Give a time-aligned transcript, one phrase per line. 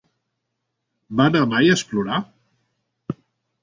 [1.21, 2.25] Va anar mai a explorar?